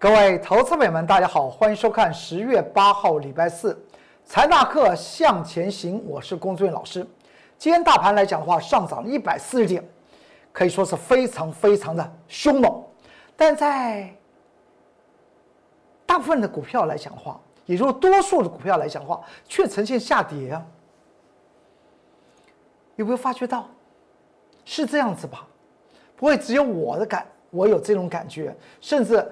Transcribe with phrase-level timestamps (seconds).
[0.00, 3.78] 各位投资朋友们，大家好，欢迎收看十月八号礼拜四
[4.24, 7.06] 财纳课向前行，我是龚志远老师。
[7.58, 9.86] 今天大盘来讲的话，上涨了一百四十点，
[10.52, 12.82] 可以说是非常非常的凶猛。
[13.36, 14.10] 但在
[16.06, 20.64] 大部分的股票来讲的话，也就是多数的股票来讲的话，却呈现下跌啊。
[22.96, 23.68] 有没有发觉到？
[24.64, 25.46] 是这样子吧？
[26.16, 29.30] 不会只有我的感，我有这种感觉，甚至。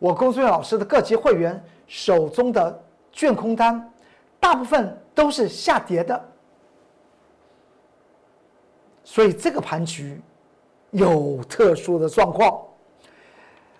[0.00, 2.82] 我龚志远老师的各级会员手中的
[3.12, 3.92] 券空单，
[4.40, 6.20] 大部分都是下跌的，
[9.04, 10.18] 所以这个盘局
[10.90, 12.62] 有特殊的状况。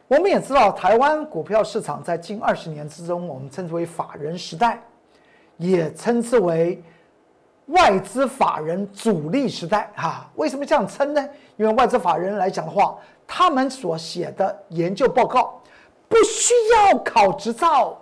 [0.09, 4.83] 我们也知道，台湾股票市场在近二十年之中，我们称之为法人时代，
[5.57, 6.83] 也称之为
[7.69, 9.91] 外资法人主力时代。
[9.97, 11.29] 哈，为什么这样称呢？
[11.57, 15.60] 因为外资法人来讲的话，他们所写的研究报告。
[16.11, 17.97] 不需要考执照，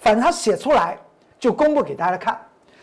[0.00, 0.98] 反正他写出来
[1.38, 2.36] 就公布给大家看。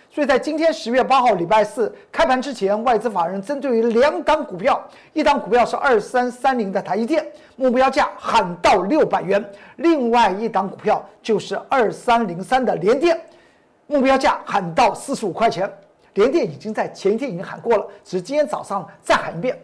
[0.10, 9.40] 所以在今天十月八号礼拜四开盘之前，外资法人针对于两档股票，一档股票是二三三零的台积电，目标价喊到六百元；
[9.76, 13.20] 另外一档股票就是二三零三的联电，
[13.86, 15.70] 目标价喊到四十五块钱。
[16.14, 19.62] 联电已经在前一天已经喊过了，只是今天早上再喊一遍。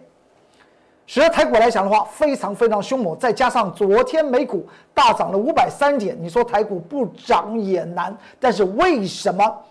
[1.07, 8.17] 使得台股来讲的话，非常非常凶猛，再加上昨天美股大涨了五百三点，你说台股不涨也难。
[8.39, 9.63] 但是为什么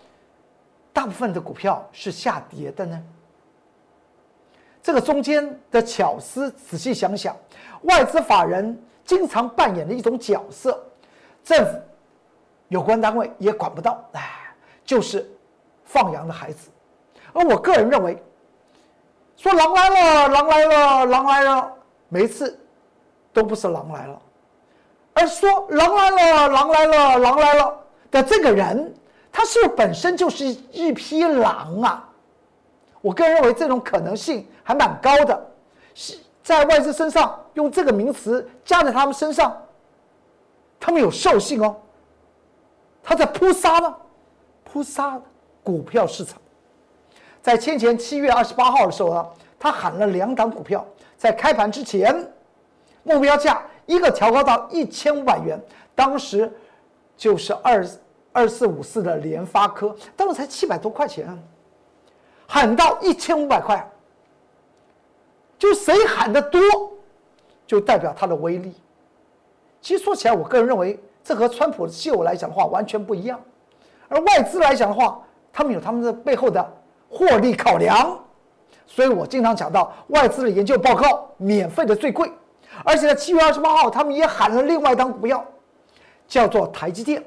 [0.93, 3.03] 大部分的股票是下跌的呢？
[4.81, 7.35] 这个中间的巧思，仔细想想，
[7.81, 10.81] 外资法人经常扮演的一种角色，
[11.43, 11.77] 政府
[12.69, 14.21] 有关单位也管不到，哎，
[14.85, 15.29] 就是
[15.83, 16.69] 放羊的孩子。
[17.33, 18.17] 而我个人认为。
[19.37, 21.71] 说狼来了，狼来了，狼来了，
[22.09, 22.59] 每次
[23.33, 24.21] 都不是狼来了，
[25.13, 27.77] 而说狼来了，狼来了，狼来了
[28.09, 28.93] 的这个人，
[29.31, 32.09] 他是不是本身就是一匹狼啊？
[33.01, 35.47] 我个人认为这种可能性还蛮高的，
[35.93, 39.55] 是在外资身上用这个名词加在他们身上，
[40.79, 41.75] 他们有兽性哦，
[43.03, 43.95] 他在扑杀呢，
[44.63, 45.21] 扑杀
[45.61, 46.41] 股票市场。
[47.45, 49.29] 在先前七月二十八号的时候呢，
[49.59, 50.83] 他喊了两档股票，
[51.15, 52.27] 在开盘之前，
[53.03, 55.61] 目标价一个调高到一千五百元，
[55.93, 56.51] 当时
[57.15, 57.87] 就是二
[58.31, 61.39] 二四五四的联发科，当时才七百多块钱，
[62.47, 63.87] 喊到一千五百块，
[65.59, 66.59] 就谁喊的多，
[67.67, 68.73] 就代表它的威力。
[69.81, 73.39] 其实说起来，我个人认为，这和川普的秀来讲的话完全不一样，
[74.07, 75.21] 而外资来讲的话，
[75.53, 76.74] 他们有他们的背后的。
[77.17, 78.19] 获利考量，
[78.85, 82.29] 所以我经常讲到外资的研究报告免费的最贵，
[82.83, 85.43] 而且在七月二十八号，他们也喊了另外一张股票，
[86.27, 87.23] 叫做台积电，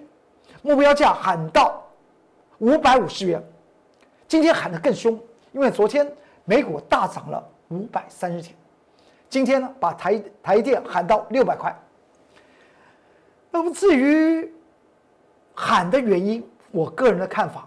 [0.60, 1.82] 目标价喊到
[2.58, 3.42] 五百五十元，
[4.26, 5.18] 今天喊得更凶，
[5.52, 6.06] 因为昨天
[6.44, 8.54] 美股大涨了五百三十点，
[9.30, 11.74] 今天呢把台台电喊到六百块。
[13.50, 14.52] 那么至于
[15.54, 17.66] 喊的原因，我个人的看法。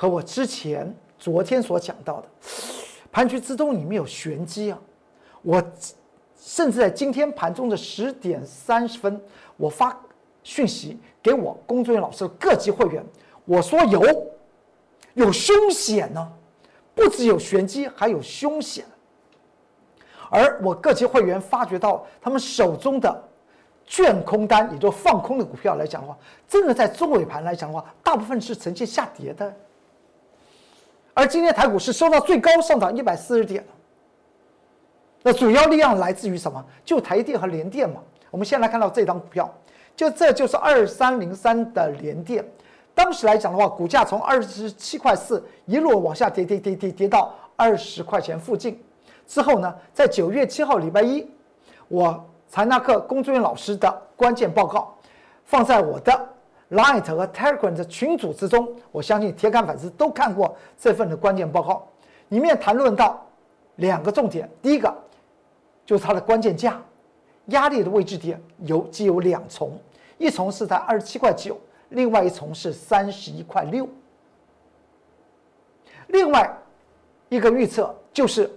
[0.00, 2.28] 和我之前昨天所讲到的
[3.10, 4.78] 盘局之中里面有玄机啊！
[5.42, 5.60] 我
[6.40, 9.20] 甚至在今天盘中的十点三十分，
[9.56, 9.98] 我发
[10.44, 13.04] 讯息给我工作人员老师各级会员，
[13.44, 14.30] 我说有
[15.14, 16.30] 有凶险呢，
[16.94, 18.84] 不只有玄机，还有凶险。
[20.30, 23.28] 而我各级会员发觉到他们手中的
[23.84, 26.16] 券空单，也就放空的股票来讲的话，
[26.46, 29.52] 真的在中尾盘来讲的话，大部分是呈现下跌的。
[31.18, 33.64] 而今天台股是收到最高上涨一百四十点
[35.24, 36.64] 那主要力量来自于什么？
[36.84, 38.00] 就台电和联电嘛。
[38.30, 39.52] 我们先来看到这张股票，
[39.96, 42.48] 就这就是二三零三的联电。
[42.94, 48.80] 当时来讲的话，股价从二十七块四一路往下跌跌跌跌跌到二十块钱附近。
[49.26, 51.28] 之后呢，在九月七号礼拜一，
[51.88, 54.96] 我财纳克工作人员老师的关键报告
[55.44, 56.28] 放在我的。
[56.70, 61.88] Light 和 Telegram 的群组之中，我相信铁杆粉丝都看过这份的关键报告，
[62.28, 63.26] 里面谈论到
[63.76, 64.48] 两个重点。
[64.60, 64.94] 第一个
[65.86, 66.80] 就是它的关键价，
[67.46, 69.78] 压力的位置点有既有两重，
[70.18, 73.88] 一重是在二十七块九，另外一重是三十一块六。
[76.08, 76.54] 另外
[77.30, 78.50] 一个预测就是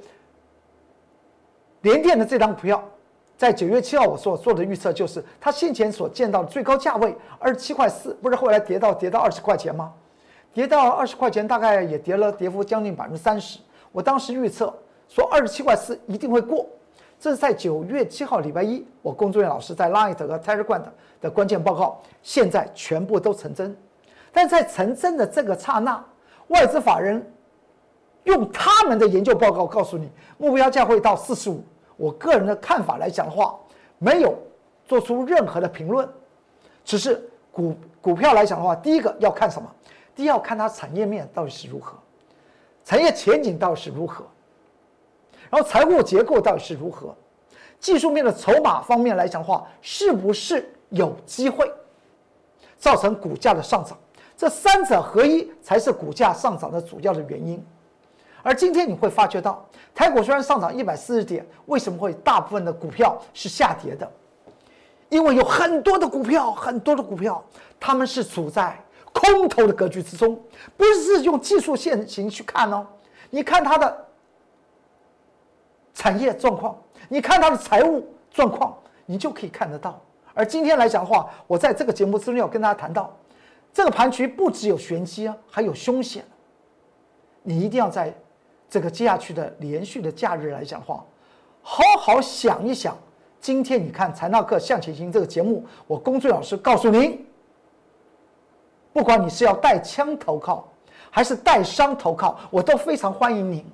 [1.82, 2.84] 联电的这张股票。
[3.42, 9.92] 在九月七号，我所做的预测就是，它先前所见到的最高价位二十七块四，不是后来跌到跌到二十块钱吗？
[10.54, 13.58] 跌到二十块钱，大概也跌了跌幅将近百分之三十。
[13.92, 14.72] 我当时预测
[15.10, 16.68] 说二十七块四一定会过，
[17.20, 20.88] 这是在九月七号礼拜一，我工作人员老师在 Light 和 t e r e g r a m
[21.20, 23.76] 的关键报告，现在全部都成真。
[24.32, 26.00] 但在成真的这个刹那，
[26.50, 27.28] 外资法人
[28.26, 31.64] 用他们的研究报告告诉你，目标价会到四十五。
[32.02, 33.56] 我个人的看法来讲的话，
[34.00, 34.36] 没有
[34.88, 36.10] 做出任何的评论，
[36.84, 39.72] 只是股股票来讲的话，第一个要看什么？
[40.16, 41.94] 第一要看它产业面到底是如何，
[42.84, 44.26] 产业前景到底是如何，
[45.52, 47.16] 然后财务结构到底是如何，
[47.80, 51.72] 技术面的筹码方面来讲的话，是不是有机会
[52.80, 53.96] 造成股价的上涨？
[54.36, 57.64] 这三者合一才是股价上涨的主要的原因。
[58.44, 64.10] 而今天你会发觉到，台股虽然上涨一百四十点，为什么会大部分的股票是下跌的？
[65.10, 67.44] 因为有很多的股票，很多的股票，
[67.80, 70.42] 他们是处在空头的格局之中，
[70.78, 72.88] 不是用技术线型去看哦。
[73.30, 74.08] 你看它的
[75.94, 78.74] 产业状况，你看它的财务状况，
[79.06, 80.02] 你就可以看得到。
[80.34, 83.14] 而今天来讲的话，我在这个节目之内要跟大家谈到。
[83.74, 86.26] 这个盘局不只有玄机啊，还有凶险。
[87.44, 88.14] 你一定要在
[88.72, 91.06] 这个接下去的连续的假日来讲的话，
[91.62, 92.98] 好好想一想。
[93.42, 97.26] 今天你看《财纳克向前行》这个节目，我龚俊老师告诉您，
[98.94, 100.72] 不管你是要带枪投靠，
[101.10, 103.66] 还是带伤投靠，我都非常欢迎您。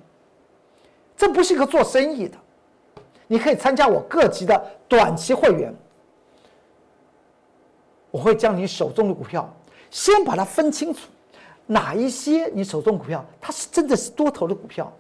[1.16, 2.36] 这不是一个做生意的，
[3.28, 5.72] 你可以参加我各级的短期会员，
[8.10, 9.48] 我会将你手中的股票。
[9.92, 11.08] 先把它分清楚，
[11.68, 14.92] 哪一些你手中股票它是真的是多头的股票，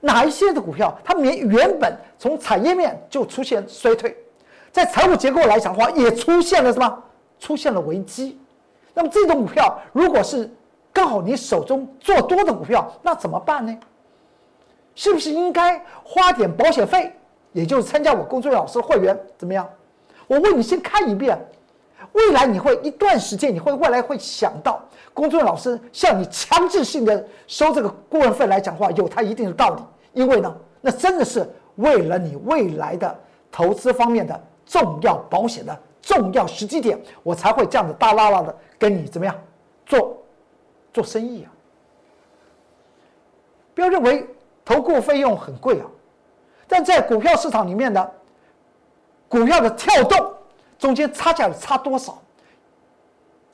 [0.00, 4.16] 哪一些的股票它原原本从产业面就出现衰退，
[4.72, 7.02] 在财务结构来讲的话也出现了什么？
[7.38, 8.40] 出现了危机。
[8.94, 10.50] 那么这种股票如果是
[10.92, 13.78] 刚好你手中做多的股票，那怎么办呢？
[14.94, 17.12] 是不是应该花点保险费，
[17.52, 19.68] 也就是参加我工作老师会员怎么样？
[20.26, 21.38] 我问你先看一遍。
[22.12, 24.82] 未来你会一段时间，你会未来会想到，
[25.14, 29.82] 工作老师向你强制性的收这个顾问费来讲话，有它一定的道理。
[30.12, 33.18] 因为呢，那真的是为了你未来的
[33.50, 39.34] 投资方面的重要保险的重要时机点，我才会这样子大拉拉的跟你怎么样
[39.86, 40.18] 做
[40.92, 41.48] 做生意啊！
[43.74, 44.28] 不要认为
[44.64, 45.86] 投顾费用很贵啊，
[46.68, 48.12] 但在股票市场里面的
[49.28, 50.34] 股票的跳动。
[50.82, 52.20] 中间差价差多少？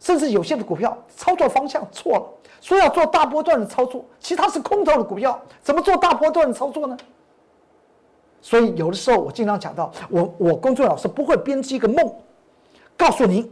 [0.01, 2.23] 甚至有些的股票操作方向错了，
[2.63, 6.97] 说要做大波段的操作，其实它是空头的股票，怎么做大波段的操作呢？
[8.41, 12.11] 所以有的时候我经常讲到，我我工作老师不会编织一个梦，
[12.97, 13.47] 告诉您，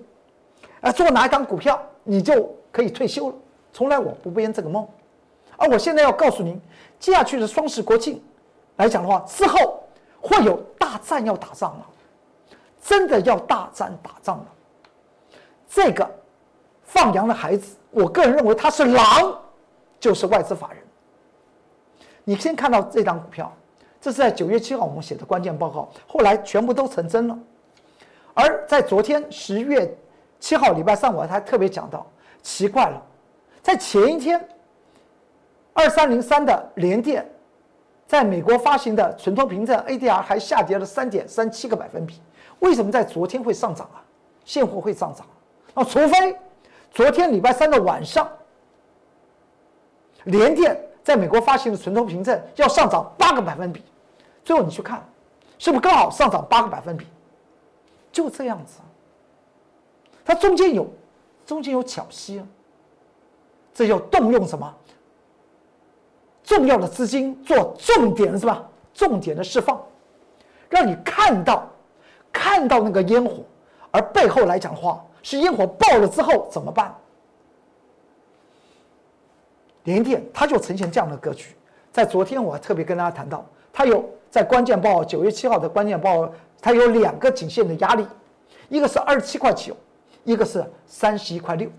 [0.81, 3.35] 啊做哪一张股票你就可以退休了，
[3.75, 4.89] 从来我不编这个梦。
[5.59, 6.59] 而我现在要告诉您，
[6.99, 8.23] 接下去的双十国庆
[8.77, 9.83] 来讲的话，之后
[10.19, 11.87] 会有大战要打仗了。
[12.87, 14.47] 真的要大战打仗了，
[15.69, 16.09] 这个
[16.85, 19.37] 放羊的孩子，我个人认为他是狼，
[19.99, 20.81] 就是外资法人。
[22.23, 23.53] 你先看到这张股票，
[24.01, 27.37] 这是在九月七号我们写的关键报告，后来全部都成真了。
[28.35, 29.93] 而在昨天十月
[30.39, 32.07] 七号礼拜三，我还特别讲到，
[32.41, 33.03] 奇怪了，
[33.63, 34.49] 在前一天，
[35.73, 37.29] 二三零三的联电，
[38.07, 42.21] 在美国发行的存托凭证 ADR 还下跌了三点三七个百分比。
[42.61, 44.03] 为什么在昨天会上涨啊？
[44.45, 45.27] 现货会上涨，
[45.75, 46.39] 啊除非
[46.93, 48.31] 昨天礼拜三的晚上，
[50.23, 53.83] 联电在美国发行的存托凭证要上涨八个百分比，
[54.45, 55.05] 最后你去看，
[55.59, 57.07] 是不是刚好上涨八个百分比？
[58.13, 58.79] 就这样子，
[60.25, 60.89] 它中间有
[61.45, 62.47] 中间有巧息啊，
[63.75, 64.73] 这要动用什么
[66.45, 68.65] 重要的资金做重点是吧？
[68.95, 69.85] 重点的释放，
[70.71, 71.69] 让你看到。
[72.37, 73.43] 看到那个烟火，
[73.91, 76.95] 而背后来讲话是烟火爆了之后怎么办？
[79.85, 81.57] 联电它就呈现这样的格局。
[81.91, 88.07] 在昨天我还特别跟大家谈到，它有在关键报九月七号的关键报，它有两个颈线的压力，
[88.69, 89.75] 一个是二十七块九，
[90.25, 91.71] 一个是三十一块六。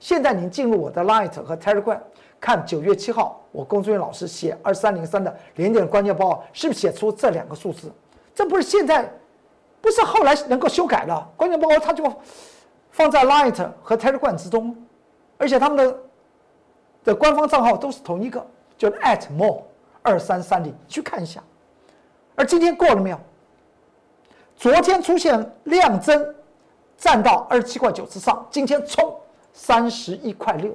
[0.00, 2.00] 现在您进入我的 Light 和 Telegram
[2.40, 7.92] 看九月七号我工作人员老师写二三零三的联电关键报，是不是写出这两个数字？
[8.34, 9.08] 这不是现在。
[9.84, 12.02] 不是后来能够修改了，关键报告它就
[12.90, 14.74] 放在 Light 和 Telegram 之中，
[15.36, 15.98] 而且他们的
[17.04, 18.44] 的官方账号都是同一个，
[18.78, 18.88] 叫
[19.36, 19.60] @more
[20.00, 21.42] 二三三零，去看一下。
[22.34, 23.20] 而今天过了没有？
[24.56, 26.34] 昨天出现量增，
[26.96, 29.14] 站到二十七块九之上，今天冲
[29.52, 30.74] 三十一块六，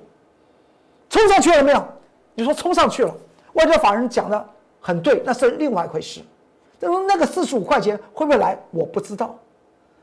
[1.09, 1.83] 冲上去了没有？
[2.35, 3.11] 你说冲上去了，
[3.53, 4.49] 外交法人讲的
[4.79, 6.21] 很对，那是另外一回事。
[6.79, 8.57] 那么那个四十五块钱会不会来？
[8.71, 9.37] 我不知道。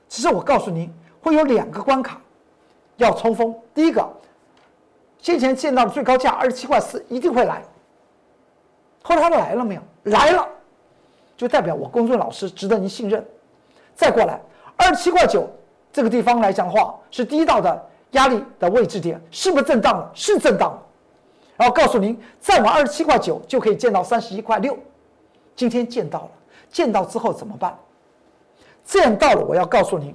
[0.09, 2.21] 只是我告诉您，会有两个关卡
[2.97, 3.55] 要冲锋。
[3.75, 4.07] 第一个，
[5.19, 7.63] 先前见到的最高价二十七块四一定会来。
[9.03, 9.83] 后来它来了没有？
[10.05, 10.47] 来了，
[11.37, 13.25] 就代表我公孙老师值得您信任。
[13.95, 14.41] 再过来，
[14.77, 15.49] 二十七块九
[15.93, 20.11] 这个地方来讲的话，是第一道的压力的位置点，是不是震荡了？
[20.15, 20.83] 是震荡了。
[21.57, 24.77] 然后告诉您，再往二十七块九就可以见到三十一块六。
[25.57, 26.31] 今天见到了，
[26.77, 27.75] 见到之后怎么办？
[28.85, 30.15] 见到了，我要告诉您，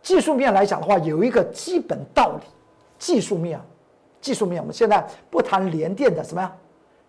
[0.00, 2.46] 技术面来讲的话，有一个基本道理。
[3.00, 3.60] 技术面，
[4.20, 6.52] 技术面，我们现在不谈联电的什么呀？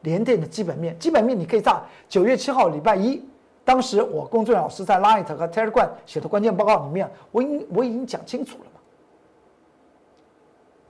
[0.01, 1.71] 联电的基本面，基本面你可以在
[2.07, 3.23] 九月七号礼拜一，
[3.63, 8.79] 当时我公孙老师在 Light 和 Telegram 写的关键报告里面，我已我已经讲清楚了嘛。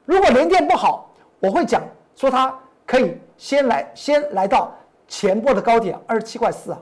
[0.06, 1.84] 如果联电不好，我会讲
[2.16, 4.74] 说它可以先来先来到
[5.10, 6.80] 前波的高点二十七块四啊。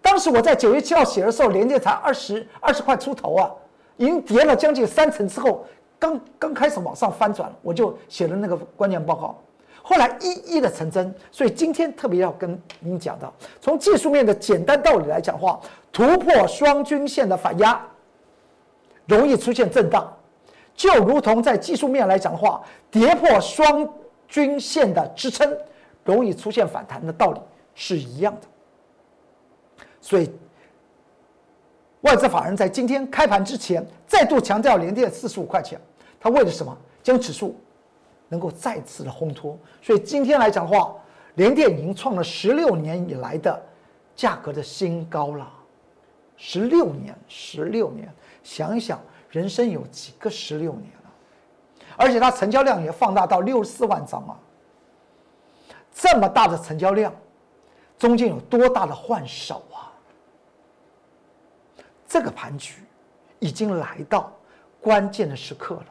[0.00, 3.50] 当时我在九月七号写的时候，连电才二十二十块出头啊，
[3.96, 5.66] 已经跌了将近三成之后，
[5.98, 9.36] 刚刚开始往上翻转，我就写了那个关键报告。
[9.82, 15.58] 后来一一的成真，所以今天特别要跟您讲的，从技术面的简单道理来讲的话，
[15.90, 17.80] 突破双均线的反压，
[19.06, 20.10] 容易出现震荡，
[20.74, 23.88] 就如同在技术面来讲的话，跌破双
[24.26, 25.56] 均线的支撑，
[26.04, 27.40] 容易出现反弹的道理
[27.74, 28.46] 是一样的。
[30.00, 30.30] 所以，
[32.02, 35.80] 外资法人在今天开盘之前再度强调连跌四十五块钱，
[36.20, 36.76] 他为了什么？
[37.02, 37.58] 将指数
[38.28, 39.58] 能够再次的烘托。
[39.80, 40.94] 所以今天来讲的话，
[41.34, 43.62] 连电已经创了十六年以来的
[44.14, 45.50] 价格的新高了。
[46.36, 48.12] 十六年，十六年，
[48.42, 49.00] 想一想，
[49.30, 51.10] 人生有几个十六年了？
[51.96, 54.38] 而且它成交量也放大到六十四万张啊！
[55.92, 57.12] 这么大的成交量，
[57.98, 59.77] 中间有多大的换手啊？
[62.08, 62.82] 这个盘局
[63.38, 64.32] 已经来到
[64.80, 65.86] 关键的时刻了。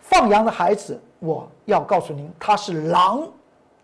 [0.00, 3.28] 放羊的孩子，我要告诉您，他是狼，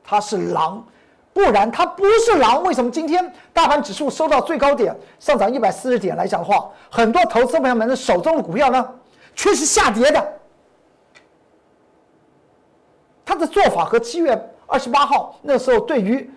[0.03, 0.85] 他是狼，
[1.33, 2.65] 不然他不是狼。
[2.65, 8.95] 为什么今天大盘指数收到最高点，上涨一百四十点来讲的话，很多投资朋友们的手中的股票呢，
[9.37, 10.33] 却是下跌的？
[13.25, 16.29] 他的做法和七月二十八号那时候对于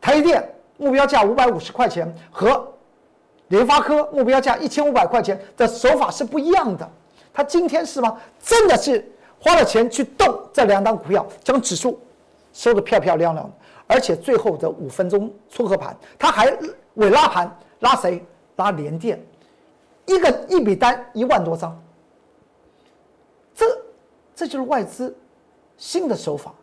[0.00, 2.72] 台积电目标价五百五十块钱和
[3.48, 6.88] 联发科目标价一千五百块钱的手法是不一样的。
[7.32, 8.18] 他今天是吗？
[8.42, 9.06] 真的是
[9.38, 12.00] 花了钱去动这两档股票，将指数
[12.52, 13.52] 收的漂漂亮亮的。
[13.86, 16.56] 而且最后的五分钟撮合盘，他还
[16.94, 18.24] 尾拉盘拉谁？
[18.56, 19.22] 拉联电，
[20.06, 21.78] 一个一笔单一万多张。
[23.54, 23.66] 这
[24.34, 25.14] 这就是外资
[25.76, 26.54] 新的手法，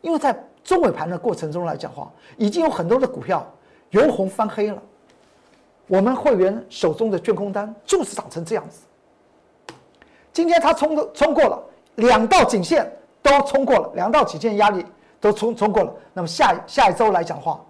[0.00, 0.34] 因为在
[0.64, 3.46] 中尾盘的过程中来讲话，已经有很多的股票
[3.90, 4.82] 由红翻黑了。
[5.88, 8.82] 我们会员手中的卷空单就是长成这样子。
[10.32, 11.60] 今天它冲的冲过了
[11.96, 12.88] 两道颈线，
[13.22, 14.84] 都冲过了两道颈线压力
[15.18, 15.92] 都冲冲过了。
[16.12, 17.60] 那么下下一周来讲话，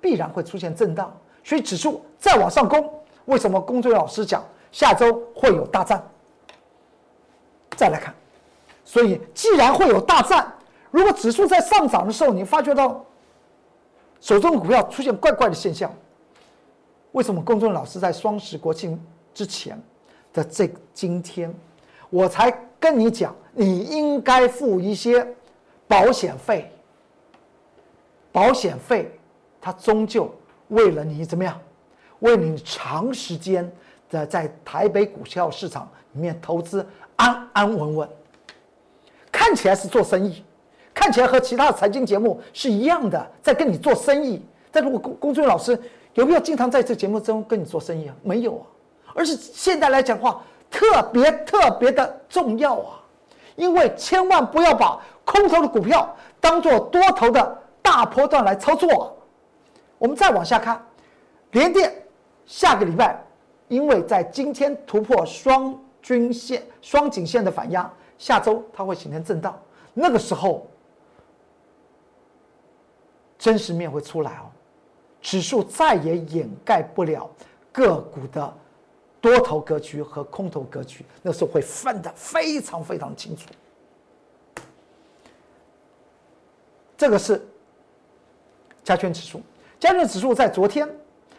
[0.00, 2.88] 必然会出现震荡，所以指数再往上攻。
[3.26, 6.02] 为什么龚俊老师讲下周会有大战？
[7.76, 8.14] 再来看，
[8.84, 10.50] 所以既然会有大战，
[10.92, 13.04] 如果指数在上涨的时候，你发觉到
[14.20, 15.92] 手中的股票出现怪怪的现象。
[17.14, 19.00] 为什么公众老师在双十国庆
[19.32, 19.80] 之前
[20.32, 21.52] 的这今天，
[22.10, 25.24] 我才跟你讲，你应该付一些
[25.86, 26.68] 保险费。
[28.32, 29.16] 保险费，
[29.60, 30.28] 它终究
[30.68, 31.56] 为了你怎么样？
[32.18, 33.70] 为你长时间
[34.10, 38.08] 的在台北股票市场里面投资安安稳稳。
[39.30, 40.42] 看起来是做生意，
[40.92, 44.44] 看起来和其他财经节目是一样的，在跟你做生意。
[44.72, 45.80] 但如果公公众老师。
[46.14, 48.14] 有没有经常在这节目中跟你做生意啊？
[48.22, 48.64] 没有啊，
[49.14, 53.00] 而是现在来讲话特别特别的重要啊，
[53.56, 59.16] 因为千万不要把空头的股票当做多头的大波段来操作。
[59.98, 60.84] 我们再往下看，
[61.52, 61.92] 联电
[62.46, 63.22] 下个礼拜，
[63.68, 69.58] 因为在今天突破双均线、双颈线的反压，下周它会形成震荡，
[69.94, 70.66] 那个时候
[73.38, 74.50] 真实面会出来哦。
[75.24, 77.28] 指数再也掩盖不了
[77.72, 78.54] 个股的
[79.22, 83.48] 多头格局和空头格局，那时候会分得非常非常清楚。
[86.94, 87.42] 这个是
[88.84, 89.40] 加权指数，
[89.80, 90.86] 加权指数在昨天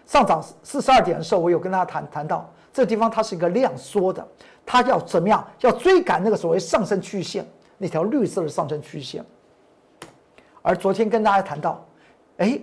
[0.07, 4.27] 上涨四十二点的时候，我有跟大家谈谈到，这地方它是一个量缩的，
[4.65, 5.47] 它要怎么样？
[5.59, 9.23] 要追赶那个所谓上升趋势线，那条绿色的上升趋势线。
[10.63, 11.85] 而昨天跟大家谈到，
[12.37, 12.59] 哎。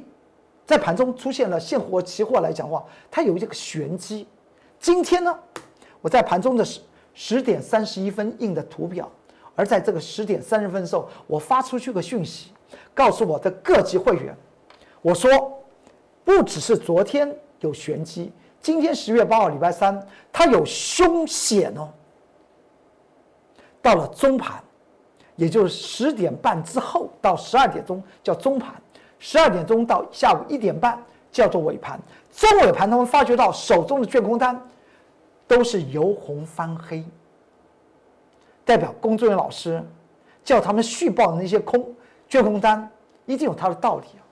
[0.64, 4.26] 在盘中出现了现货、期货来讲的话，它有一个玄机。
[4.78, 5.38] 今天呢，
[6.00, 6.80] 我在盘中的十
[7.14, 9.10] 十点三十一分印的图表，
[9.54, 12.52] 而在这个十点三十分的时候，我发出去个讯息，
[12.94, 14.34] 告诉我的各级会员，
[15.02, 15.62] 我说，
[16.24, 21.88] 不只是昨天有玄机，今天十月八号礼拜三，它有凶险哦。
[23.80, 24.62] 到了中盘，
[25.36, 28.81] 也就是十点半之后到十二点钟叫中盘。
[29.24, 31.00] 十二点钟到下午一点半
[31.30, 31.96] 叫做尾盘，
[32.32, 34.60] 中尾盘他们发觉到手中的卷空单
[35.46, 37.04] 都是由红翻黑，
[38.64, 39.80] 代表工作人员老师
[40.42, 41.94] 叫他们续报的那些空
[42.28, 42.90] 卷空单
[43.24, 44.26] 一定有他的道理啊！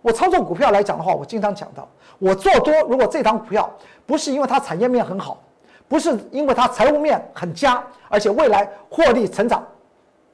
[0.00, 1.86] 我操作股票来讲的话，我经常讲到，
[2.18, 3.70] 我做多如果这档股票
[4.06, 5.38] 不是因为它产业面很好，
[5.86, 9.62] 不是因为它财务面很佳，而且未来获利成长，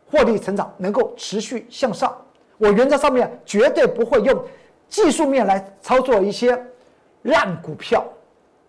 [0.08, 2.16] 获利成长能够持续向上。
[2.58, 4.44] 我原则上面绝对不会用
[4.88, 6.60] 技术面来操作一些
[7.22, 8.04] 烂股票，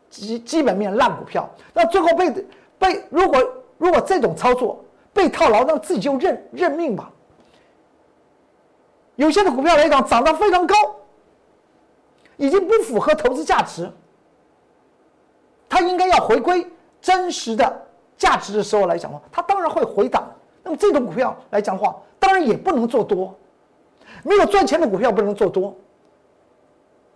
[0.10, 1.50] 基基本面烂股票。
[1.74, 2.46] 那最后被
[2.77, 7.12] 被如果如果这种操作被套牢，那自己就认认命吧。
[9.15, 10.75] 有些的股票来讲涨得非常高，
[12.36, 13.89] 已经不符合投资价值，
[15.70, 16.67] 它应该要回归
[17.01, 20.29] 真实的价值的时候来讲的话，它当然会回档。
[20.62, 23.34] 那么这种股票来讲的话，当然也不能做多。
[24.24, 25.75] 没有赚钱的股票不能做多，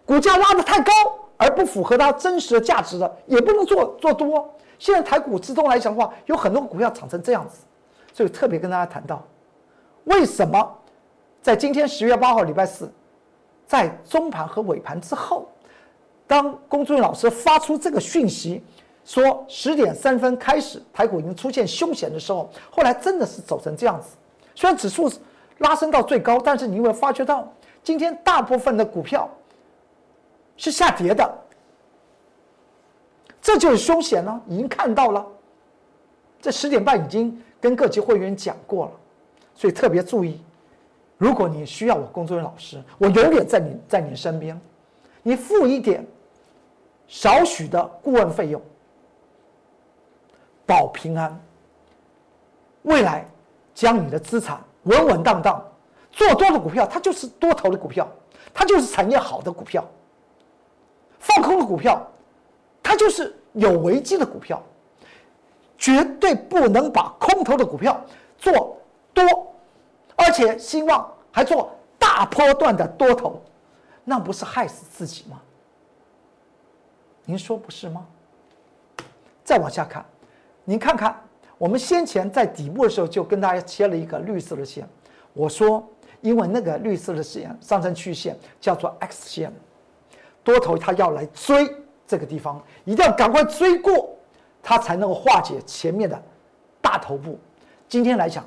[0.05, 0.91] 股价拉得太高
[1.38, 4.53] 而不符合它真实的价值的也不能做做多。
[4.77, 7.65] 现在台股之中来讲的话，有很多股票涨成这样子，
[8.13, 9.22] 所以特别跟大家谈到，
[10.05, 10.77] 为什么
[11.41, 12.91] 在今天十月八号礼拜四，
[13.67, 15.48] 在中盘和尾盘之后，
[16.25, 18.63] 当龚俊老师发出这个讯息，
[19.05, 24.10] 说十点三分开始台股已经出现凶险的时候，后来真的是走成这样子，
[24.55, 25.12] 虽然指数。
[25.62, 27.48] 拉升到最高，但是你有没有发觉到，
[27.84, 29.29] 今天大部分的股票
[30.57, 31.38] 是下跌的，
[33.42, 34.42] 这就是凶险了。
[34.48, 35.25] 已经看到了，
[36.42, 38.92] 这十点半已经跟各级会员讲过了，
[39.53, 40.42] 所以特别注意，
[41.18, 44.59] 如果你需要我工作人员老师，我永远在你在你身边，
[45.22, 46.05] 你付一点
[47.07, 48.59] 少许的顾问费用，
[50.66, 51.40] 保平安，
[52.81, 53.24] 未来
[53.75, 54.59] 将你的资产。
[54.83, 55.63] 稳稳当当，
[56.11, 58.07] 做多的股票，它就是多头的股票，
[58.53, 59.83] 它就是产业好的股票；
[61.20, 62.05] 放空的股票，
[62.81, 64.61] 它就是有危机的股票。
[65.77, 68.00] 绝对不能把空头的股票
[68.37, 68.77] 做
[69.15, 69.25] 多，
[70.15, 73.41] 而且希望还做大波段的多头，
[74.03, 75.41] 那不是害死自己吗？
[77.25, 78.05] 您说不是吗？
[79.44, 80.05] 再往下看，
[80.63, 81.20] 您看看。
[81.62, 84.84] 我们先前在底部的时候就跟大家切了一个绿色的线，
[85.32, 85.88] 我说，
[86.22, 89.54] 因为那个绿色的线上升曲线叫做 X 线，
[90.44, 91.72] 多头它要来追
[92.08, 94.10] 这个地方，一定要赶快追过，
[94.64, 96.20] 它才能够化解前面的
[96.82, 97.38] 大头部。
[97.88, 98.44] 今天来讲，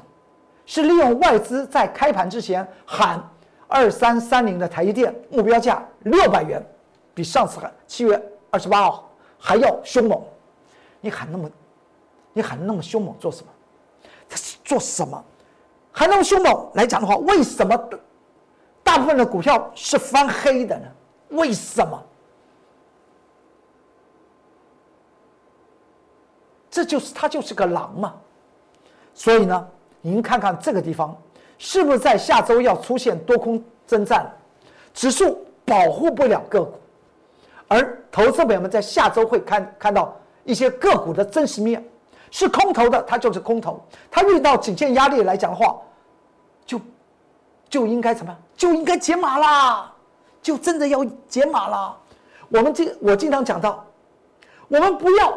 [0.67, 3.23] 是利用外资在开盘之前喊
[3.69, 6.61] 二三三零的台积电目标价六百元，
[7.15, 10.21] 比上次喊七月二十八号还要凶猛，
[11.01, 11.49] 你喊那么。
[12.35, 13.51] 你喊那么凶猛做什么？
[14.29, 15.25] 他是做什么？
[15.93, 17.75] 喊那么凶猛来讲的话，为什么
[18.83, 20.87] 大部分的股票是翻黑的呢？
[21.31, 22.03] 为什么？
[26.69, 28.15] 这就是他就是个狼嘛。
[29.15, 29.69] 所以呢，
[30.01, 31.17] 您看看这个地方
[31.57, 34.29] 是不是在下周要出现多空征战？
[34.93, 36.73] 指数保护不了个股，
[37.69, 41.85] 而投资朋友们在下周会看看到一些个股的真实面。
[42.35, 43.81] 是空头的，它就是空头。
[44.11, 45.81] 它遇到颈线压力来讲的话，
[46.67, 46.81] 就
[47.71, 48.43] 就应该怎么样？
[48.57, 49.93] 就应该解码啦，
[50.43, 51.97] 就真的要解码啦。
[52.49, 53.87] 我们经我经常讲到，
[54.67, 55.33] 我们不要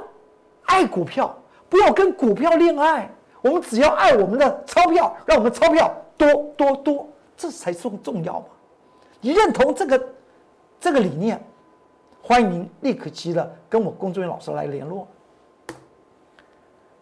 [0.66, 1.32] 爱股票，
[1.70, 3.08] 不要跟股票恋爱，
[3.44, 7.08] 我们只要爱我们的钞票，让我们钞票多多多，
[7.38, 8.46] 这才重重要嘛。
[9.22, 10.04] 你认同这个
[10.80, 11.40] 这个理念，
[12.24, 15.08] 欢迎立刻急的跟我工作人员老师来联络。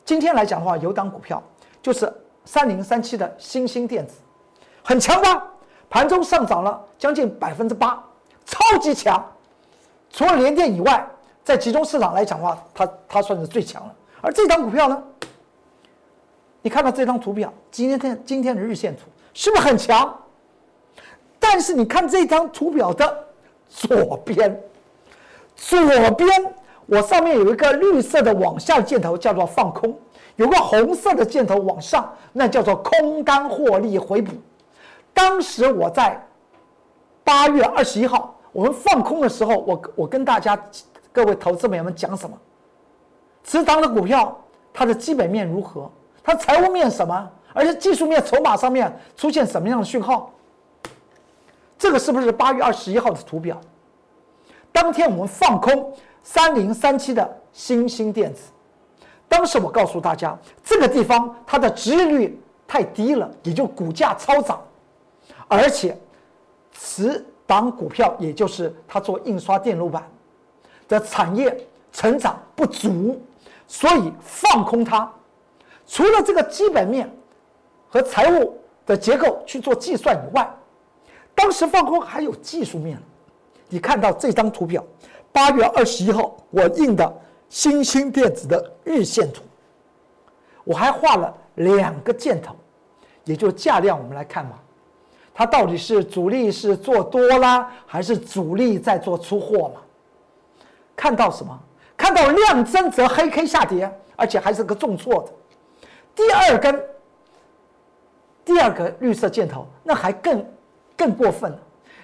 [0.06, 1.42] 今天来讲的话，有档股票
[1.82, 2.12] 就是
[2.46, 4.14] 三零三七的新兴电子，
[4.84, 5.48] 很强吧？
[5.90, 8.02] 盘中上涨了将近百分之八，
[8.46, 9.24] 超级强。
[10.12, 11.06] 除了联电以外，
[11.44, 13.96] 在集中市场来讲的话，它它算是最强了。
[14.22, 15.04] 而这张股票呢，
[16.62, 20.16] 你看到这张图表，今天天今天的日线图是不是很强？
[21.40, 23.28] 但是你看这张图表的
[23.68, 24.62] 左边，
[25.56, 26.54] 左边。
[26.88, 29.92] 我上面有一个绿色的往下箭头，叫做放空；
[30.36, 34.32] 有个红色的箭头往上，那叫做空单获利回补。
[35.14, 36.22] 当时我在
[37.24, 40.58] 八月二十一号，我们放空的时候，我我跟大家
[41.12, 42.38] 各位投资朋友们讲什么？
[43.44, 44.38] 持仓的股票，
[44.74, 45.90] 它的基本面如何？
[46.24, 47.32] 它财务面什么？
[47.54, 50.32] 而且技术面、筹码上面出现什么样的讯号？
[51.78, 53.60] 这个是不是八月二十一号的图表？
[54.72, 55.94] 当天我们放空
[56.26, 58.50] 三零三七的新兴电子，
[59.30, 64.60] 当时我告诉大家，这个地方它的值率太低了，也就股价超涨，
[65.48, 65.96] 而且
[66.74, 70.04] 此档股票，也就是它做印刷电路板
[70.88, 71.56] 的产业
[71.94, 73.22] 成长不足，
[73.68, 75.10] 所以放空它。
[75.86, 77.08] 除了这个基本面
[77.88, 80.50] 和财务的结构去做计算以外，
[81.36, 82.98] 当时放空还有技术面。
[83.68, 84.84] 你看到这张图表，
[85.36, 89.44] 八月二十一号我印的新兴电子的日线图，
[90.64, 92.56] 我还画了两个箭头，
[93.26, 94.54] 也就价量，我们来看嘛，
[95.34, 99.82] 它到底是主力是做多啦，还是主力在做出货嘛？
[100.96, 101.60] 看到什么？
[101.98, 105.30] 看到量增则黑 K 下跌，而且还是个重挫的。
[106.16, 106.82] 第二根，
[108.46, 110.46] 第二个绿色箭头，那还更
[110.96, 111.54] 更过分。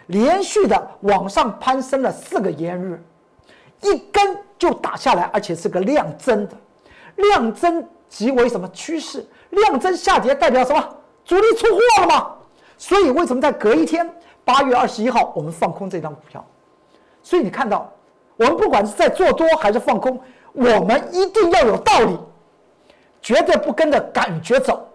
[0.07, 3.01] 连续的往上攀升了四个炎日，
[3.81, 6.55] 一根就打下来，而且是个量增的，
[7.15, 9.25] 量增即为什么趋势？
[9.49, 10.97] 量增下跌代表什么？
[11.25, 12.35] 主力出货了吗？
[12.77, 14.09] 所以为什么在隔一天，
[14.43, 16.45] 八月二十一号我们放空这张股票？
[17.21, 17.91] 所以你看到，
[18.37, 20.19] 我们不管是在做多还是放空，
[20.53, 22.17] 我们一定要有道理，
[23.21, 24.87] 绝对不跟着感觉走。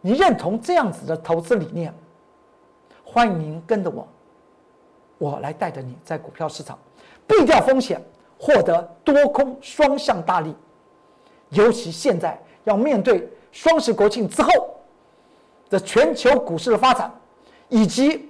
[0.00, 1.92] 你认同这样子的投资理念？
[3.02, 4.06] 欢迎您跟着我。
[5.18, 6.78] 我来带着你在股票市场
[7.26, 8.02] 避掉风险，
[8.38, 10.54] 获得多空双向大利。
[11.50, 14.50] 尤其现在要面对双十国庆之后
[15.70, 17.12] 的全球股市的发展，
[17.68, 18.28] 以及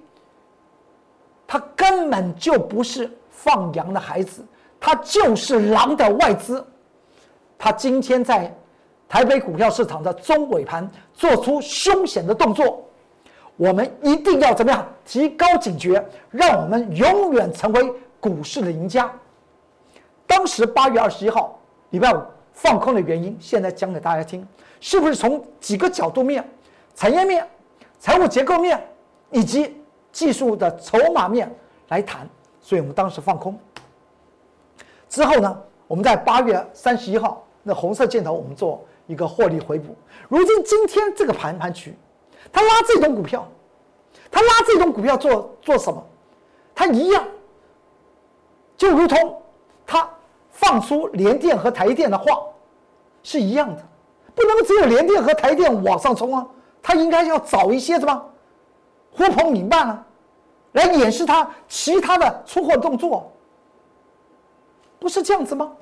[1.47, 4.45] 它根本就不是放羊的孩子，
[4.79, 6.65] 它就是狼的外资。
[7.59, 8.55] 它今天在
[9.09, 12.83] 台北股票市场的中尾盘做出凶险的动作。
[13.57, 17.93] 我们一定要怎么样提高警觉，让我们永远成为
[18.25, 19.13] 股市的赢家。
[20.27, 21.61] 当时八月二十一号
[21.91, 22.23] 礼拜五
[22.55, 24.49] 放空的原因，现在讲给大家听，
[24.81, 26.43] 是不是从几个角度面、
[26.95, 27.47] 产业面、
[27.99, 28.83] 财务结构面
[29.31, 29.77] 以及
[30.11, 31.55] 技术的筹码面
[31.89, 32.27] 来谈？
[32.63, 33.55] 所以我们当时放空。
[35.07, 39.95] 之后呢，我们在八月三十一号那红色箭头，我们做一个获利回补。
[40.31, 41.95] 如今今天这个盘盘区。
[42.51, 43.47] 他拉这种股票，
[44.31, 46.03] 他拉这种股票做做什么？
[46.75, 47.25] 他一样，
[48.85, 49.43] 就如同
[49.87, 50.07] 他
[50.51, 52.39] 放出联电和台电的话
[53.23, 53.83] 是一样的，
[54.35, 56.47] 不能只有联电和台电往上冲啊！
[56.83, 58.31] 他应该要找一些什么
[59.11, 60.07] 呼朋引伴啊，
[60.73, 63.33] 来掩饰他其他的出货动作，
[64.99, 65.73] 不是这样子吗？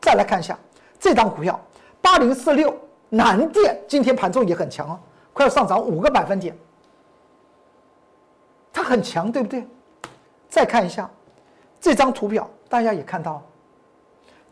[0.00, 0.58] 再来看一下
[0.98, 1.60] 这张股票
[2.00, 2.76] 八零四六
[3.08, 4.98] 南电，今天盘中也很强啊。
[5.32, 6.58] 快要上涨五个百分点，
[8.72, 9.64] 它很强，对不对？
[10.48, 11.08] 再看一下
[11.82, 13.42] 这张图表，大家也看到，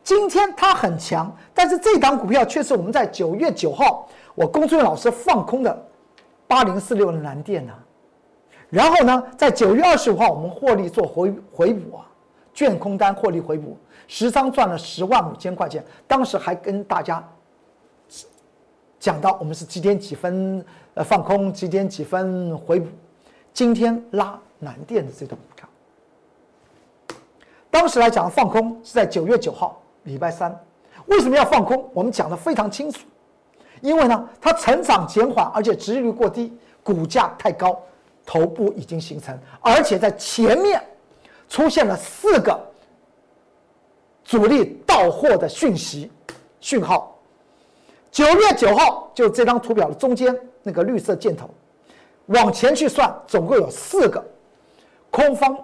[0.02, 5.86] 今天它很强，但是这档股票却是我们在九月九号我龚俊老师放空的
[6.48, 7.72] 八零四六的蓝电呢。
[8.68, 12.06] 然后呢，在九月二十五号我们获利做回回补啊，
[12.52, 13.76] 券空单获利回补，
[14.08, 17.24] 十张赚了十万五千块钱，当时还跟大家。
[18.98, 20.64] 讲到我们是几点几分
[20.94, 22.88] 呃放空，几点几分回补，
[23.54, 25.38] 今天拉南电的这种，
[27.70, 30.58] 当时来讲放空是在九月九号礼拜三，
[31.06, 31.88] 为什么要放空？
[31.94, 33.06] 我们讲的非常清楚，
[33.80, 36.52] 因为呢它成长减缓，而且值率过低，
[36.82, 37.80] 股价太高，
[38.26, 40.82] 头部已经形成，而且在前面
[41.48, 42.58] 出现了四个
[44.24, 46.10] 主力到货的讯息
[46.60, 47.16] 讯号。
[48.10, 51.48] 九月九号，就这张图表的中间那个绿色箭头，
[52.26, 54.24] 往前去算，总共有四个
[55.10, 55.56] 空方，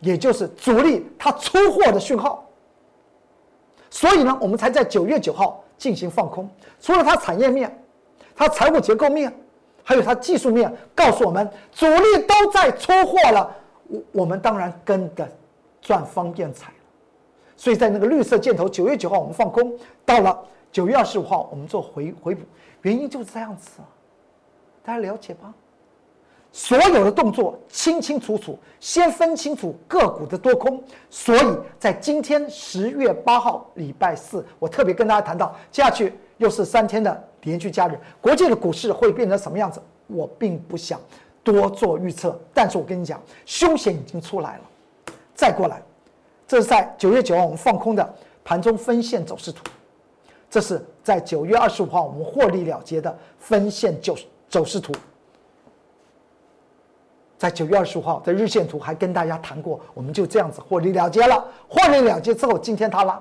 [0.00, 2.44] 也就是主力他出货的讯号。
[3.90, 6.48] 所以呢，我们才在九月九号进行放空。
[6.80, 7.84] 除了它产业面、
[8.34, 9.32] 它财务结构面，
[9.82, 13.56] 还有它技术面，告诉我们主力都在出货了，
[13.88, 15.26] 我我们当然跟着
[15.80, 16.72] 赚方便财。
[17.56, 20.38] 所以在那个绿色箭头，九月九号我们放空到了。
[20.72, 22.42] 九月二十五号，我们做回回补，
[22.82, 23.88] 原因就是这样子啊，
[24.84, 25.54] 大家了解吧？
[26.56, 30.82] 所有的动作清清楚楚，先分清楚个股的多空。
[31.10, 31.42] 所以
[31.78, 39.78] 在今天十月八号礼拜四，我特别跟大家谈到，接下去又是三天的连续假日，国际的股市会变成什么样子？
[40.06, 40.98] 我并不想
[41.44, 44.62] 多做预测，但是我跟你讲，凶险已经出来了，
[45.34, 45.82] 再过来，
[46.48, 49.62] 这是在九月九号我们放空的盘中分线走势图，
[50.48, 54.16] 这是在九月二十五号我们获利了结的分线走
[54.48, 54.94] 走势图。
[57.38, 61.44] 在九月二十五号的日线图还跟大家谈过，我们就这样子获利了结了。
[61.68, 63.20] 获利了结之后，今天它拉，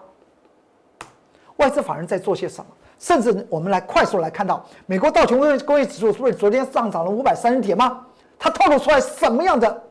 [1.57, 2.67] 外资法人在做些什么？
[2.97, 8.05] 甚至我们来快速来看到，美国道琼工业工业指数是不是昨天上涨了五百三十点吗？
[8.39, 9.83] 它透露出来什么样的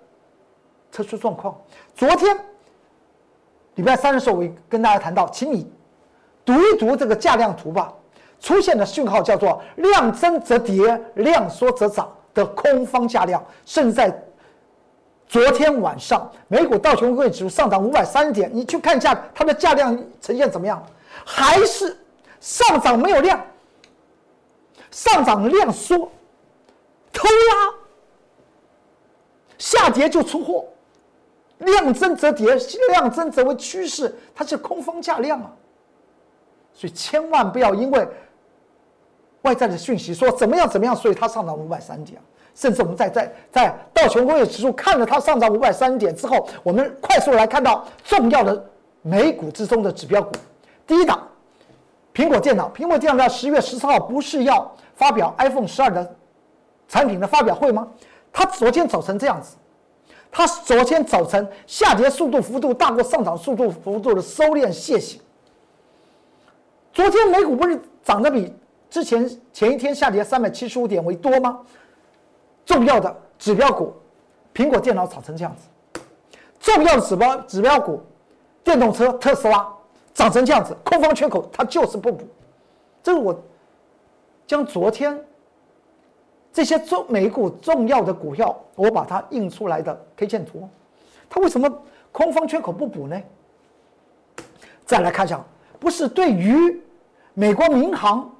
[0.90, 1.54] 特殊状况？
[1.94, 2.34] 昨天
[3.74, 5.70] 礼拜三的时候，我跟大家谈到，请你
[6.46, 7.92] 读一读这个价量图吧。
[8.40, 12.10] 出现的讯号叫做量增则跌，量缩则涨。
[12.34, 14.12] 的空方价量，甚至在
[15.26, 20.84] 昨天晚上，美股道琼工业指数上涨五百三十点，你去看一下它的价量呈现怎么样？
[21.24, 21.96] 还是
[22.40, 23.40] 上涨没有量，
[24.90, 25.96] 上涨量缩，
[27.12, 27.74] 偷拉，
[29.56, 30.66] 下跌就出货，
[31.58, 32.54] 量增则跌，
[32.90, 35.50] 量增则为趋势，它是空方价量啊，
[36.74, 38.08] 所以千万不要因为。
[39.44, 42.20] 外在的讯息说怎么样怎么样，所以它上涨五百三点，
[42.54, 48.64] 甚至我们在在在道琼工业指数看了它上涨五百三点之后，我们快速来看到重要的
[49.02, 50.32] 美股之中的指标股，
[50.86, 51.28] 第一档，
[52.14, 56.14] 苹果电脑，苹果电脑在十月十四号不是要发表 iPhone 十二的
[56.88, 57.86] 产品的发表会吗？
[58.32, 59.56] 它昨天走成这样子，
[60.32, 65.20] 它昨天走成下跌速度幅度大过上涨速度幅度的收敛楔形，
[66.94, 68.50] 昨天美股不是涨得比。
[68.94, 71.58] 之前前一天下跌三百七十五点为多吗？
[72.64, 73.92] 重要的指标股，
[74.54, 76.00] 苹果电脑涨成这样子；
[76.60, 78.00] 重要的指标指标股，
[78.62, 79.68] 电动车特斯拉
[80.14, 82.24] 涨成这样子，空方缺口它就是不补。
[83.02, 83.36] 这是我
[84.46, 85.20] 将昨天
[86.52, 90.68] 这些重美股重要的股票，我把它印出来的 K 线图，
[91.28, 91.68] 它为什么
[92.12, 93.20] 空方缺口不补呢？
[94.86, 95.44] 再来看一下，
[95.80, 96.80] 不是对于
[97.32, 98.30] 美国民航。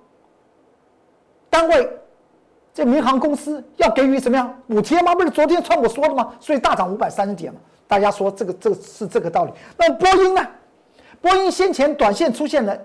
[1.55, 1.89] 单位，
[2.75, 5.15] 这民航公司要给予什么样补贴吗？
[5.15, 6.35] 不是昨天川普说的吗？
[6.41, 7.61] 所以大涨五百三十点嘛。
[7.87, 9.53] 大家说这个这个是这个道理。
[9.77, 10.45] 那波音呢？
[11.21, 12.77] 波音先前短线出现了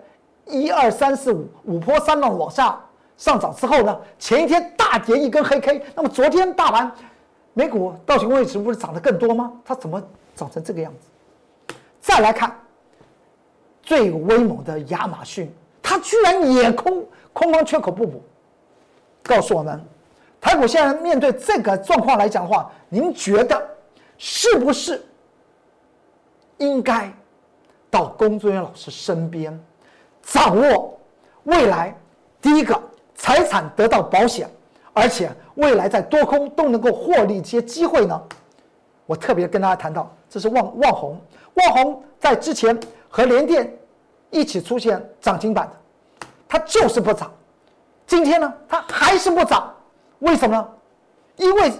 [0.46, 2.80] 一二三四五五波三浪往下
[3.18, 5.84] 上涨之后呢，前一天大跌一根黑 K。
[5.96, 6.92] 那么昨天大盘
[7.56, 9.52] 美股道琼工业指数不是涨得更多吗？
[9.66, 10.00] 它怎么
[10.36, 11.74] 涨成这个样子？
[12.00, 12.56] 再来看
[13.82, 15.52] 最威猛的亚马逊，
[15.82, 17.04] 它居然也空
[17.34, 18.22] 空方缺口不补。
[19.30, 19.80] 告诉我们，
[20.42, 23.64] 台股现在面对这个状况来讲的话，您觉得
[24.18, 25.00] 是不是
[26.58, 27.14] 应该
[27.92, 29.58] 到龚作人员老师身边，
[30.24, 31.00] 掌握
[31.44, 31.96] 未来
[32.42, 32.82] 第一个
[33.14, 34.50] 财产得到保险，
[34.94, 38.20] 而且未来在多空都能够获利一些机会呢？
[39.06, 41.22] 我特别跟大家谈到，这是旺旺红，
[41.54, 42.76] 旺红在之前
[43.08, 43.72] 和联电
[44.32, 47.32] 一起出现涨停板的，它就是不涨。
[48.10, 49.72] 今天呢，它还是不涨，
[50.18, 50.68] 为什么呢？
[51.36, 51.72] 因为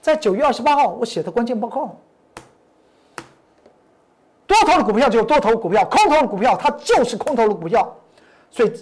[0.00, 1.96] 在九月二十八号我写的关键报告，
[4.46, 7.92] 多头的股票就是多头股票，空头的股票它就是空头的股票。
[8.48, 8.72] 所以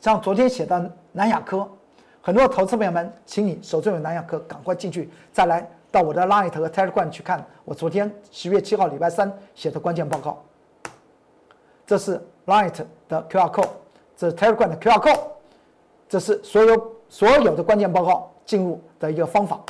[0.00, 1.68] 像昨天写的南亚科，
[2.22, 10.40] 很多投资朋友们，请你手中有南亚科，赶快进去，再来到我的 Light 和 Telegram 去看我昨天十月七号礼拜三写的关键报告。
[11.84, 13.70] 这是 Light 的 QR code，
[14.16, 15.35] 这是 Telegram 的 QR code。
[16.08, 19.60] 这是所有所有的关键报告进入的一个方法。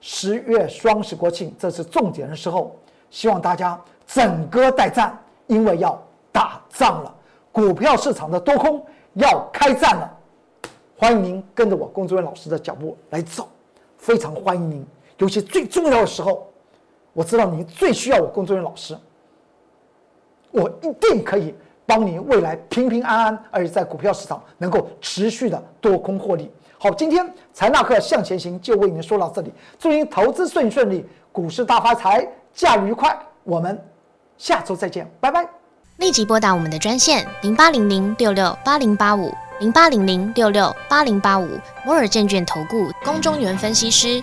[0.00, 2.76] 十月双十国庆，这是重点的时候，
[3.10, 6.00] 希望大家整个待战，因为要
[6.30, 7.14] 打仗了，
[7.50, 10.18] 股票市场的多空要开战了。
[10.98, 13.48] 欢迎您跟着我龚志文老师的脚步来走，
[13.96, 14.86] 非常欢迎您。
[15.18, 16.46] 尤其最重要的时候，
[17.12, 18.96] 我知道您最需要我龚志文老师，
[20.50, 21.54] 我一定可以。
[21.86, 26.50] 帮你未来平平安安，而且在股票市场能够持续的多空获利。
[26.78, 33.16] 好，今天财纳克向前行就为您说到这里，祝您投资顺顺利，股市大发财，假日愉快。
[33.44, 33.80] 我们
[34.36, 35.48] 下周再见，拜拜。
[35.98, 41.48] 立即拨打我们的专线零八零零六六八零八五零八零零六六八零八五
[41.86, 44.22] 摩尔证券投顾龚中原分析师。